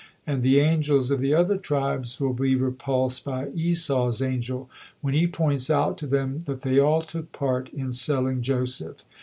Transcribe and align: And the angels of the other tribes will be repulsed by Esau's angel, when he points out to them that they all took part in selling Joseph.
And 0.25 0.41
the 0.41 0.59
angels 0.59 1.11
of 1.11 1.19
the 1.19 1.35
other 1.35 1.57
tribes 1.57 2.19
will 2.19 2.33
be 2.33 2.55
repulsed 2.55 3.23
by 3.23 3.49
Esau's 3.49 4.19
angel, 4.19 4.67
when 5.01 5.13
he 5.13 5.27
points 5.27 5.69
out 5.69 5.95
to 5.99 6.07
them 6.07 6.39
that 6.47 6.61
they 6.61 6.79
all 6.79 7.03
took 7.03 7.31
part 7.33 7.69
in 7.71 7.93
selling 7.93 8.41
Joseph. 8.41 9.03